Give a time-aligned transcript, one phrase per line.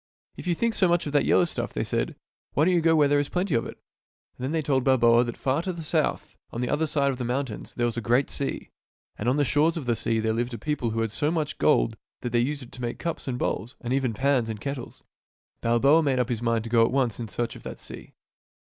[0.39, 2.15] "If you think so much of that yellow stuff," they said,"
[2.53, 3.77] why don't you go where there is plenty of it?"
[4.35, 7.17] And then they told Balboa that far to the south, on the other side of
[7.19, 8.71] the mountains, there was a great sea,
[9.15, 11.59] and on the shores of the sea" there lived a people who had so much
[11.59, 15.03] gold that they used it to make cups and bowls and even pans and kettles.
[15.61, 18.15] Balboa made up his mind to go at once in search of that sea.